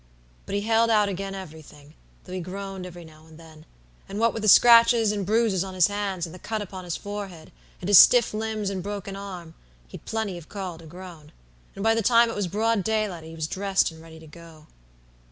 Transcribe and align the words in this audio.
But 0.47 0.55
he 0.55 0.61
held 0.61 0.89
out 0.89 1.09
agen 1.09 1.35
everything, 1.35 1.93
though 2.23 2.33
he 2.33 2.39
groaned 2.39 2.87
every 2.87 3.05
now 3.05 3.27
and 3.27 3.37
then; 3.37 3.67
and 4.09 4.17
what 4.17 4.33
with 4.33 4.41
the 4.41 4.47
scratches 4.49 5.11
and 5.11 5.27
bruises 5.27 5.63
on 5.63 5.75
his 5.75 5.89
hands, 5.89 6.25
and 6.25 6.33
the 6.33 6.39
cut 6.39 6.59
upon 6.59 6.85
his 6.85 6.97
forehead, 6.97 7.51
and 7.81 7.87
his 7.87 7.99
stiff 7.99 8.33
limbs 8.33 8.71
and 8.71 8.81
broken 8.81 9.15
arm, 9.15 9.53
he'd 9.89 10.05
plenty 10.05 10.39
of 10.39 10.49
call 10.49 10.79
to 10.79 10.87
groan; 10.87 11.31
and 11.75 11.83
by 11.83 11.93
the 11.93 12.01
time 12.01 12.31
it 12.31 12.35
was 12.35 12.47
broad 12.47 12.83
daylight 12.83 13.23
he 13.25 13.35
was 13.35 13.45
dressed 13.45 13.91
and 13.91 14.01
ready 14.01 14.17
to 14.19 14.25
go. 14.25 14.65